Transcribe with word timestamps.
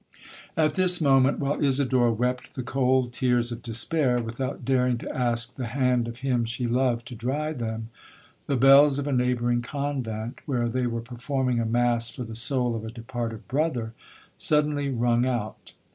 'At 0.57 0.73
this 0.73 0.99
moment, 0.99 1.37
while 1.37 1.63
Isidora 1.63 2.11
wept 2.11 2.55
the 2.55 2.63
cold 2.63 3.13
tears 3.13 3.51
of 3.51 3.61
despair, 3.61 4.19
without 4.19 4.65
daring 4.65 4.97
to 4.97 5.15
ask 5.15 5.53
the 5.53 5.67
hand 5.67 6.07
of 6.07 6.17
him 6.25 6.43
she 6.43 6.65
loved 6.65 7.05
to 7.05 7.15
dry 7.15 7.53
them, 7.53 7.89
the 8.47 8.57
bells 8.57 8.97
of 8.97 9.05
a 9.05 9.11
neighbouring 9.13 9.61
convent, 9.61 10.39
where 10.47 10.67
they 10.67 10.87
were 10.87 11.01
performing 11.01 11.59
a 11.59 11.67
mass 11.67 12.09
for 12.09 12.23
the 12.23 12.33
soul 12.33 12.73
of 12.75 12.83
a 12.83 12.89
departed 12.89 13.47
brother, 13.47 13.93
suddenly 14.39 14.89
rung 14.89 15.27
out. 15.27 15.73